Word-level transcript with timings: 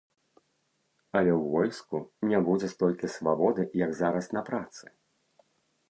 Але 1.19 1.31
ў 1.41 1.43
войску 1.57 1.97
не 2.31 2.39
будзе 2.49 2.67
столькі 2.75 3.13
свабоды, 3.17 3.61
як 3.85 3.91
зараз 4.01 4.25
на 4.39 4.49
працы. 4.53 4.85